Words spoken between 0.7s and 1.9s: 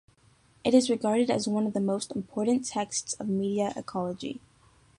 is regarded as one of the